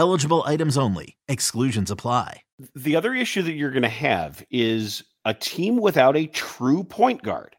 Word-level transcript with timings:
Eligible 0.00 0.42
items 0.46 0.78
only, 0.78 1.18
exclusions 1.28 1.90
apply. 1.90 2.42
The 2.74 2.96
other 2.96 3.12
issue 3.12 3.42
that 3.42 3.52
you're 3.52 3.70
going 3.70 3.82
to 3.82 3.88
have 3.90 4.42
is 4.50 5.04
a 5.26 5.34
team 5.34 5.76
without 5.76 6.16
a 6.16 6.26
true 6.28 6.82
point 6.82 7.22
guard 7.22 7.54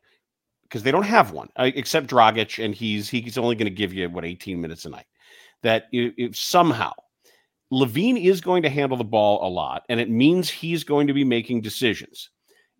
because 0.63 0.81
they 0.81 0.89
don't 0.89 1.03
have 1.03 1.33
one 1.33 1.49
uh, 1.57 1.69
except 1.75 2.07
Dragic, 2.07 2.57
and 2.57 2.73
he's 2.73 3.07
he's 3.07 3.37
only 3.37 3.53
going 3.53 3.67
to 3.67 3.69
give 3.69 3.93
you 3.93 4.09
what 4.09 4.25
18 4.25 4.59
minutes 4.59 4.85
a 4.85 4.89
night. 4.89 5.05
That 5.61 5.83
if, 5.91 6.15
if 6.17 6.35
somehow 6.35 6.93
LaVine 7.71 8.19
is 8.19 8.41
going 8.41 8.63
to 8.63 8.71
handle 8.71 8.97
the 8.97 9.03
ball 9.03 9.47
a 9.47 9.49
lot, 9.53 9.83
and 9.87 9.99
it 9.99 10.09
means 10.09 10.49
he's 10.49 10.83
going 10.83 11.05
to 11.05 11.13
be 11.13 11.23
making 11.23 11.61
decisions. 11.61 12.30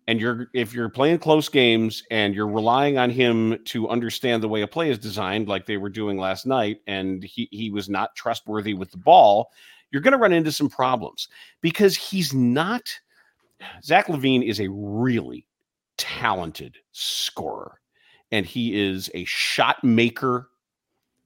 And 0.08 0.20
you're 0.20 0.48
if 0.52 0.74
you're 0.74 0.88
playing 0.88 1.18
close 1.18 1.48
games 1.48 2.02
and 2.10 2.34
you're 2.34 2.48
relying 2.48 2.98
on 2.98 3.08
him 3.08 3.58
to 3.66 3.88
understand 3.88 4.42
the 4.42 4.48
way 4.48 4.62
a 4.62 4.66
play 4.66 4.90
is 4.90 4.98
designed, 4.98 5.48
like 5.48 5.64
they 5.64 5.76
were 5.76 5.88
doing 5.88 6.18
last 6.18 6.44
night, 6.44 6.80
and 6.86 7.22
he 7.22 7.48
he 7.52 7.70
was 7.70 7.88
not 7.88 8.14
trustworthy 8.16 8.74
with 8.74 8.90
the 8.90 8.96
ball, 8.96 9.52
you're 9.90 10.02
going 10.02 10.12
to 10.12 10.18
run 10.18 10.32
into 10.32 10.50
some 10.50 10.68
problems 10.68 11.28
because 11.60 11.96
he's 11.96 12.34
not. 12.34 12.82
Zach 13.84 14.08
LaVine 14.08 14.42
is 14.42 14.60
a 14.60 14.68
really 14.68 15.46
talented 15.98 16.78
scorer, 16.90 17.80
and 18.32 18.44
he 18.44 18.80
is 18.80 19.08
a 19.14 19.24
shot 19.24 19.84
maker. 19.84 20.48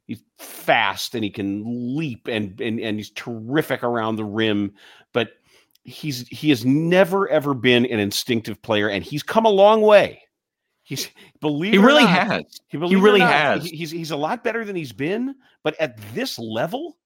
He's 0.07 0.23
fast 0.39 1.15
and 1.15 1.25
he 1.25 1.31
can 1.31 1.97
leap 1.97 2.29
and 2.29 2.61
and, 2.61 2.79
and 2.79 2.99
he's 2.99 3.11
terrific 3.11 3.83
around 3.83 4.17
the 4.17 4.25
rim, 4.25 4.75
but 5.15 5.31
he's 5.87 6.27
he 6.29 6.51
has 6.51 6.65
never 6.65 7.29
ever 7.29 7.55
been 7.55 7.87
an 7.87 7.99
instinctive 7.99 8.61
player, 8.63 8.89
and 8.89 9.03
he's 9.05 9.23
come 9.23 9.47
a 9.47 9.51
long 9.51 9.81
way. 9.83 10.23
He's 10.83 11.09
believe 11.41 11.73
he 11.73 11.79
really 11.79 12.05
not, 12.05 12.27
has. 12.27 12.45
He, 12.69 12.77
He 12.77 12.79
believe 12.79 12.99
it 12.99 13.01
or 13.01 13.05
really 13.05 13.21
not, 13.21 13.33
has. 13.33 13.65
he's 13.67 13.91
he's 13.91 14.11
a 14.11 14.17
lot 14.17 14.45
better 14.45 14.65
than 14.65 14.77
he's 14.77 14.93
been, 14.93 15.35
but 15.63 15.75
at 15.81 15.97
this 16.15 16.39
level, 16.39 16.99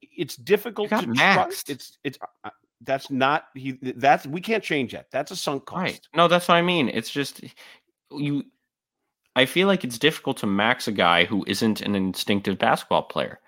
it's 0.00 0.36
difficult 0.36 0.90
to 0.90 0.96
maxed. 0.96 1.34
trust. 1.34 1.70
It's 1.70 1.98
it's 2.04 2.18
uh, 2.44 2.50
that's 2.82 3.10
not 3.10 3.46
he. 3.54 3.78
That's 3.82 4.26
we 4.26 4.40
can't 4.40 4.62
change 4.62 4.92
that. 4.92 5.10
That's 5.10 5.30
a 5.30 5.36
sunk 5.36 5.66
cost. 5.66 5.80
Right. 5.80 6.08
No, 6.14 6.28
that's 6.28 6.48
what 6.48 6.54
I 6.56 6.62
mean. 6.62 6.88
It's 6.88 7.10
just 7.10 7.40
you. 8.10 8.44
I 9.34 9.46
feel 9.46 9.66
like 9.66 9.82
it's 9.82 9.98
difficult 9.98 10.36
to 10.38 10.46
max 10.46 10.86
a 10.86 10.92
guy 10.92 11.24
who 11.24 11.44
isn't 11.48 11.80
an 11.80 11.94
instinctive 11.94 12.58
basketball 12.58 13.04
player. 13.04 13.40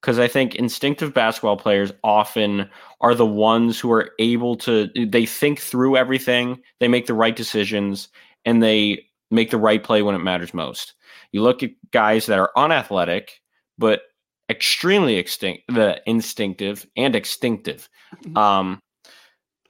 Because 0.00 0.18
I 0.18 0.28
think 0.28 0.54
instinctive 0.54 1.12
basketball 1.12 1.56
players 1.56 1.92
often 2.04 2.68
are 3.00 3.14
the 3.14 3.26
ones 3.26 3.80
who 3.80 3.90
are 3.92 4.10
able 4.18 4.56
to, 4.56 4.88
they 4.94 5.26
think 5.26 5.58
through 5.58 5.96
everything, 5.96 6.60
they 6.80 6.88
make 6.88 7.06
the 7.06 7.14
right 7.14 7.34
decisions, 7.34 8.08
and 8.44 8.62
they 8.62 9.06
make 9.30 9.50
the 9.50 9.58
right 9.58 9.82
play 9.82 10.02
when 10.02 10.14
it 10.14 10.18
matters 10.18 10.54
most. 10.54 10.94
You 11.32 11.42
look 11.42 11.62
at 11.62 11.70
guys 11.90 12.26
that 12.26 12.38
are 12.38 12.52
unathletic, 12.56 13.40
but 13.78 14.02
extremely 14.48 15.16
extinct, 15.16 15.64
the 15.68 16.00
instinctive 16.06 16.86
and 16.96 17.14
extinctive. 17.14 17.88
Um, 18.36 18.80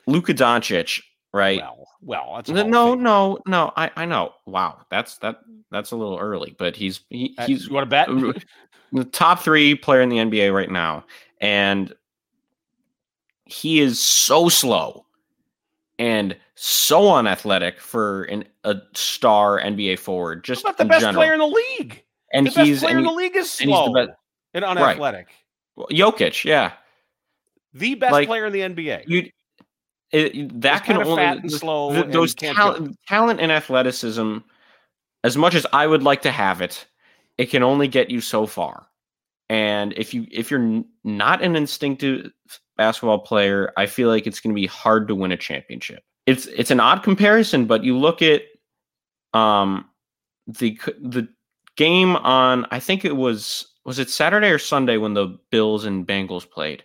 Luka 0.07 0.35
Doncic, 0.35 1.03
right? 1.33 1.61
Well, 1.61 1.87
well, 2.03 2.33
that's 2.37 2.51
No, 2.51 2.95
no, 2.95 3.39
no. 3.47 3.73
I, 3.77 3.91
I 3.97 4.05
know. 4.05 4.35
Wow, 4.47 4.83
that's 4.91 5.19
that. 5.19 5.41
That's 5.73 5.91
a 5.91 5.97
little 5.97 6.19
early, 6.19 6.55
but 6.57 6.77
he's 6.77 7.01
he, 7.11 7.35
Uh, 7.37 7.47
he's 7.47 7.67
you 7.67 7.75
want 7.75 7.85
to 7.85 7.91
bet? 7.91 8.09
The 8.93 9.05
top 9.05 9.41
three 9.41 9.75
player 9.75 10.01
in 10.01 10.09
the 10.09 10.17
NBA 10.19 10.55
right 10.55 10.71
now, 10.71 11.05
and 11.41 11.93
he 13.45 13.81
is 13.81 14.01
so 14.01 14.49
slow 14.49 15.05
and 15.99 16.37
so 16.55 17.15
unathletic 17.15 17.81
for 17.81 18.25
an, 18.25 18.45
a 18.65 18.77
star 18.95 19.61
NBA 19.61 19.99
forward. 19.99 20.45
Just 20.45 20.65
not 20.65 20.77
the 20.79 20.85
best 20.85 21.01
general. 21.01 21.21
player 21.23 21.33
in 21.35 21.39
the 21.41 21.47
league? 21.47 22.03
and 22.33 22.47
the 22.47 22.51
best 22.51 22.67
he's 22.67 22.81
player 22.81 22.91
and 22.97 22.99
in 23.01 23.05
the 23.05 23.13
league 23.13 23.37
is 23.37 23.61
and 23.61 23.71
he's 23.71 23.79
the 23.79 23.85
slow 23.85 23.95
best- 23.95 24.19
and 24.55 24.65
unathletic. 24.65 25.29
Jokic. 25.79 26.45
Yeah, 26.45 26.73
The 27.75 27.95
best 27.95 28.13
Like, 28.13 28.27
player 28.27 28.47
in 28.47 28.53
the 28.53 28.61
NBA. 28.61 29.05
you. 29.07 29.31
It, 30.13 30.61
that 30.61 30.85
can 30.85 30.97
only 30.99 31.17
fat 31.17 31.39
and 31.39 31.51
slow 31.53 31.93
th- 31.93 32.13
those 32.13 32.33
can't 32.33 32.57
talent, 32.57 32.97
talent 33.09 33.41
and 33.41 33.51
athleticism. 33.53 34.39
As 35.25 35.37
much 35.37 35.55
as 35.55 35.67
I 35.73 35.87
would 35.87 36.03
like 36.05 36.23
to 36.23 36.31
have 36.31 36.61
it, 36.63 36.87
it 37.39 37.47
can 37.47 37.63
only 37.63 37.89
get 37.89 38.11
you 38.11 38.21
so 38.21 38.47
far. 38.47 38.87
And 39.49 39.93
if 39.97 40.13
you 40.13 40.27
if 40.31 40.51
you're 40.51 40.83
not 41.05 41.43
an 41.43 41.55
instinctive 41.57 42.33
basketball 42.77 43.21
player, 43.21 43.73
I 43.77 43.87
feel 43.87 44.09
like 44.09 44.27
it's 44.27 44.41
going 44.41 44.55
to 44.55 44.61
be 44.61 44.67
hard 44.67 45.09
to 45.09 45.15
win 45.15 45.33
a 45.33 45.37
championship. 45.37 46.03
It's 46.27 46.47
it's 46.47 46.71
an 46.71 46.81
odd 46.81 47.03
comparison, 47.03 47.67
but 47.67 47.85
you 47.85 47.97
look 47.97 48.23
at 48.23 48.43
um 49.35 49.87
the 50.47 50.79
the 51.01 51.29
game 51.77 52.17
on 52.17 52.67
I 52.71 52.81
think 52.81 53.05
it 53.05 53.17
was 53.17 53.73
was 53.85 53.99
it 54.01 54.11
Saturday 54.11 54.51
or 54.51 54.59
Sunday 54.59 54.97
when 54.97 55.15
the 55.15 55.39
Bills 55.51 55.85
and 55.85 56.07
Bengals 56.07 56.49
played. 56.49 56.83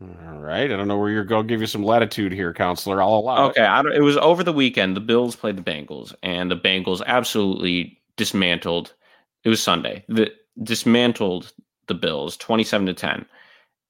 All 0.00 0.38
right. 0.38 0.70
I 0.70 0.76
don't 0.76 0.88
know 0.88 0.98
where 0.98 1.10
you're 1.10 1.24
going. 1.24 1.46
Give 1.46 1.60
you 1.60 1.66
some 1.66 1.84
latitude 1.84 2.32
here, 2.32 2.52
counselor. 2.52 3.02
I'll 3.02 3.14
allow 3.14 3.46
it. 3.46 3.50
Okay, 3.50 3.64
I 3.64 3.82
don't, 3.82 3.92
it 3.92 4.00
was 4.00 4.16
over 4.16 4.42
the 4.42 4.52
weekend. 4.52 4.96
The 4.96 5.00
Bills 5.00 5.36
played 5.36 5.56
the 5.56 5.62
Bengals, 5.62 6.12
and 6.22 6.50
the 6.50 6.56
Bengals 6.56 7.02
absolutely 7.06 8.00
dismantled. 8.16 8.94
It 9.44 9.48
was 9.48 9.62
Sunday. 9.62 10.04
The 10.08 10.32
dismantled 10.62 11.52
the 11.88 11.94
Bills, 11.94 12.36
twenty-seven 12.36 12.86
to 12.86 12.94
ten. 12.94 13.26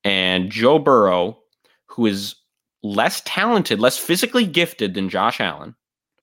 And 0.04 0.50
Joe 0.50 0.78
Burrow, 0.78 1.38
who 1.86 2.06
is 2.06 2.34
less 2.82 3.22
talented, 3.24 3.78
less 3.78 3.98
physically 3.98 4.46
gifted 4.46 4.94
than 4.94 5.08
Josh 5.08 5.40
Allen, 5.40 5.74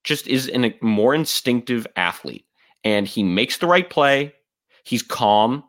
just 0.04 0.26
is 0.26 0.48
an, 0.48 0.64
a 0.64 0.74
more 0.82 1.14
instinctive 1.14 1.86
athlete, 1.96 2.44
and 2.84 3.06
he 3.06 3.22
makes 3.22 3.58
the 3.58 3.66
right 3.66 3.88
play. 3.88 4.34
He's 4.84 5.02
calm, 5.02 5.62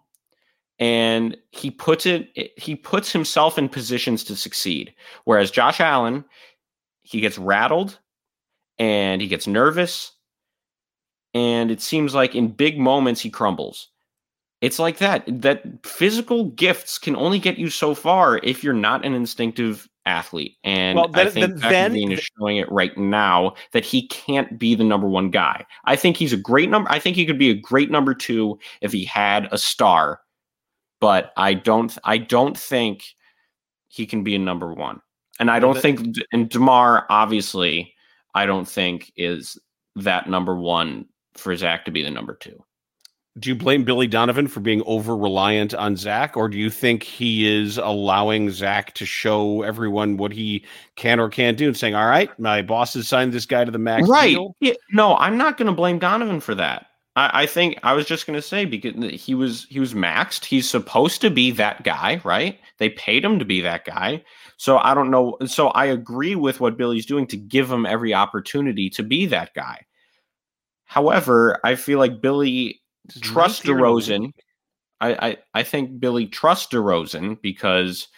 and 0.80 1.38
he 1.52 1.70
puts 1.70 2.06
it. 2.06 2.30
He 2.58 2.76
puts 2.76 3.12
himself 3.12 3.58
in 3.58 3.70
positions 3.70 4.24
to 4.26 4.36
succeed. 4.36 4.94
Whereas 5.26 5.52
Josh 5.52 5.80
Allen, 5.80 6.26
he 7.04 7.20
gets 7.20 7.38
rattled 7.38 8.00
and 8.80 9.22
he 9.22 9.28
gets 9.28 9.48
nervous 9.48 10.14
and 11.34 11.72
it 11.72 11.82
seems 11.82 12.14
like 12.14 12.36
in 12.36 12.48
big 12.48 12.80
moments 12.80 13.22
he 13.22 13.30
crumbles 13.30 13.90
it's 14.62 14.78
like 14.78 15.00
that. 15.00 15.24
That 15.28 15.64
physical 15.84 16.46
gifts 16.46 17.00
can 17.00 17.16
only 17.16 17.40
get 17.40 17.58
you 17.58 17.70
so 17.70 17.96
far 17.96 18.38
if 18.44 18.64
you're 18.64 18.74
not 18.74 19.04
an 19.04 19.14
instinctive 19.16 19.90
athlete. 20.06 20.56
And 20.64 20.98
well, 20.98 21.08
then, 21.08 21.28
I 21.28 21.30
think 21.32 21.58
then, 21.58 21.94
then, 21.94 22.12
is 22.12 22.30
showing 22.38 22.58
it 22.58 22.72
right 22.72 22.96
now 22.96 23.56
that 23.72 23.84
he 23.84 24.08
can't 24.08 24.60
be 24.60 24.76
the 24.76 24.84
number 24.84 25.08
one 25.08 25.32
guy. 25.32 25.66
I 25.86 25.96
think 25.96 26.16
he's 26.16 26.32
a 26.32 26.38
great 26.38 26.70
number. 26.70 26.92
I 26.92 27.00
think 27.00 27.16
he 27.16 27.26
could 27.26 27.40
be 27.40 27.50
a 27.50 27.56
great 27.56 27.90
number 27.90 28.14
two 28.14 28.60
if 28.82 28.92
he 28.92 29.04
had 29.04 29.50
a 29.52 29.58
star, 29.58 30.22
but 31.00 31.34
I 31.38 31.56
don't. 31.56 31.98
I 32.04 32.20
don't 32.20 32.58
think 32.58 33.04
he 33.88 34.06
can 34.06 34.24
be 34.24 34.36
a 34.36 34.40
number 34.40 34.74
one. 34.74 35.02
And 35.40 35.50
I 35.50 35.60
don't 35.60 35.78
think. 35.78 36.18
And 36.32 36.50
Demar, 36.50 37.08
obviously, 37.10 37.96
I 38.36 38.46
don't 38.46 38.68
think 38.68 39.12
is 39.16 39.58
that 39.96 40.30
number 40.30 40.56
one 40.56 41.08
for 41.34 41.56
Zach 41.56 41.86
to 41.86 41.92
be 41.92 42.04
the 42.04 42.12
number 42.12 42.36
two 42.36 42.64
do 43.40 43.50
you 43.50 43.56
blame 43.56 43.84
Billy 43.84 44.08
Donovan 44.08 44.48
for 44.48 44.60
being 44.60 44.84
over 44.86 45.16
reliant 45.16 45.74
on 45.74 45.96
Zach, 45.96 46.36
or 46.36 46.50
do 46.50 46.58
you 46.58 46.70
think 46.70 47.02
he 47.02 47.48
is 47.48 47.78
allowing 47.78 48.50
Zach 48.50 48.94
to 48.96 49.06
show 49.06 49.62
everyone 49.62 50.18
what 50.18 50.34
he 50.34 50.66
can 50.98 51.20
or 51.20 51.30
can't 51.30 51.58
do 51.58 51.68
and 51.68 51.78
saying, 51.78 51.96
"All 51.96 52.08
right, 52.08 52.38
my 52.38 52.62
boss 52.62 52.94
has 52.96 53.08
signed 53.08 53.32
this 53.32 53.46
guy 53.46 53.64
to 53.64 53.72
the 53.72 53.78
max 53.78 54.08
right. 54.10 54.32
deal"? 54.32 54.56
Yeah, 54.60 54.74
no, 54.92 55.16
I'm 55.16 55.38
not 55.38 55.58
going 55.58 55.68
to 55.68 55.74
blame 55.74 55.98
Donovan 55.98 56.42
for 56.42 56.56
that. 56.56 56.88
I, 57.16 57.44
I 57.44 57.46
think 57.46 57.80
I 57.84 57.94
was 57.94 58.06
just 58.06 58.28
going 58.28 58.36
to 58.36 58.42
say 58.42 58.66
because 58.66 58.96
he 59.12 59.34
was 59.34 59.66
he 59.70 59.80
was 59.80 59.94
maxed. 59.94 60.44
He's 60.44 60.70
supposed 60.70 61.22
to 61.22 61.30
be 61.30 61.52
that 61.52 61.84
guy, 61.84 62.20
right? 62.26 62.60
They 62.80 62.90
paid 62.90 63.24
him 63.24 63.40
to 63.40 63.46
be 63.46 63.62
that 63.62 63.86
guy. 63.86 64.26
So 64.58 64.78
I 64.80 64.94
don't 64.94 65.10
know. 65.10 65.38
So 65.46 65.70
I 65.70 65.86
agree 65.86 66.36
with 66.36 66.60
what 66.60 66.78
Billy's 66.78 67.06
doing 67.06 67.28
to 67.28 67.38
give 67.38 67.72
him 67.72 67.86
every 67.86 68.14
opportunity 68.14 68.90
to 68.90 69.04
be 69.04 69.26
that 69.28 69.54
guy. 69.54 69.86
However, 70.92 71.58
I 71.64 71.76
feel 71.76 72.00
like 72.00 72.20
Billy 72.20 72.82
trust 73.22 73.64
DeRozan. 73.64 74.34
I, 75.00 75.30
I 75.30 75.38
I 75.54 75.64
think 75.64 76.02
Billy 76.02 76.26
trusts 76.26 76.68
DeRozan 76.68 77.42
because 77.42 78.10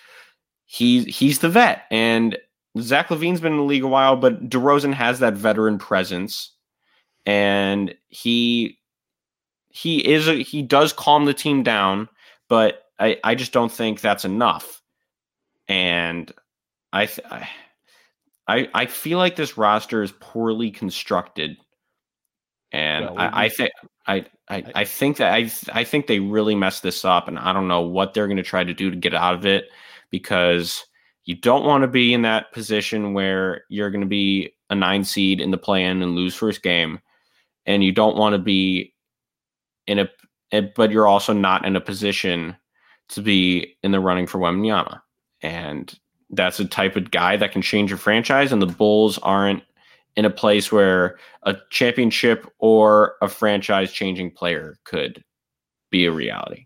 he's 0.66 1.06
he's 1.06 1.38
the 1.38 1.50
vet, 1.50 1.84
and 1.92 2.36
Zach 2.80 3.10
LaVine's 3.10 3.42
been 3.42 3.52
in 3.52 3.60
the 3.60 3.64
league 3.64 3.84
a 3.84 3.88
while, 3.88 4.16
but 4.16 4.50
DeRozan 4.50 4.92
has 4.92 5.20
that 5.20 5.36
veteran 5.36 5.78
presence, 5.78 6.52
and 7.28 7.94
he 8.08 8.80
he 9.70 10.00
is 10.00 10.28
a, 10.28 10.42
he 10.42 10.64
does 10.64 10.94
calm 10.94 11.26
the 11.26 11.34
team 11.36 11.62
down, 11.62 12.10
but 12.50 12.86
I 13.00 13.20
I 13.24 13.36
just 13.36 13.52
don't 13.52 13.72
think 13.72 14.02
that's 14.02 14.26
enough, 14.26 14.82
and 15.68 16.32
I 16.92 17.08
I 18.48 18.68
I 18.74 18.86
feel 18.88 19.20
like 19.20 19.36
this 19.36 19.60
roster 19.60 20.02
is 20.02 20.12
poorly 20.20 20.72
constructed, 20.72 21.56
and 22.74 23.06
well, 23.06 23.20
I, 23.20 23.46
I 23.46 23.50
think 23.50 23.72
I, 24.08 24.26
I, 24.50 24.64
I 24.76 24.84
think 24.84 25.18
that 25.18 25.32
I 25.32 25.50
I 25.72 25.84
think 25.84 26.08
they 26.08 26.20
really 26.20 26.56
messed 26.56 26.84
this 26.84 27.06
up, 27.06 27.28
and 27.28 27.40
I 27.40 27.54
don't 27.54 27.68
know 27.68 27.82
what 27.82 28.14
they're 28.14 28.28
going 28.28 28.38
to 28.38 28.44
try 28.44 28.64
to 28.64 28.74
do 28.74 28.90
to 28.90 28.98
get 28.98 29.14
out 29.14 29.36
of 29.36 29.46
it 29.46 29.66
because 30.10 30.84
you 31.26 31.36
don't 31.36 31.66
want 31.66 31.84
to 31.84 31.88
be 31.88 32.14
in 32.14 32.24
that 32.24 32.52
position 32.52 33.14
where 33.14 33.64
you're 33.70 33.92
going 33.92 34.02
to 34.02 34.08
be 34.08 34.54
a 34.70 34.76
nine 34.76 35.04
seed 35.04 35.40
in 35.40 35.52
the 35.52 35.58
play-in 35.58 36.02
and 36.02 36.16
lose 36.16 36.36
first 36.36 36.64
game, 36.64 37.00
and 37.66 37.84
you 37.84 37.92
don't 37.92 38.18
want 38.18 38.34
to 38.34 38.40
be 38.40 38.94
in 39.86 40.00
a 40.00 40.10
eh, 40.52 40.62
but 40.76 40.90
you're 40.90 41.08
also 41.08 41.32
not 41.32 41.66
in 41.66 41.76
a 41.76 41.82
position 41.82 42.56
to 43.10 43.22
be 43.22 43.78
in 43.84 43.92
the 43.92 44.00
running 44.00 44.26
for 44.26 44.40
Wembanyama, 44.40 45.00
and 45.44 45.98
that's 46.32 46.60
a 46.60 46.66
type 46.66 46.96
of 46.96 47.12
guy 47.12 47.38
that 47.38 47.52
can 47.52 47.62
change 47.62 47.92
your 47.92 48.00
franchise, 48.00 48.52
and 48.52 48.64
the 48.64 48.66
Bulls 48.66 49.20
aren't 49.20 49.62
in 50.16 50.26
a 50.26 50.30
place 50.30 50.72
where 50.72 51.18
a 51.44 51.56
championship 51.72 52.48
or 52.60 53.16
a 53.22 53.28
franchise 53.28 53.92
changing 53.92 54.32
player 54.32 54.78
could 54.84 55.24
be 55.90 56.06
a 56.06 56.12
reality. 56.12 56.62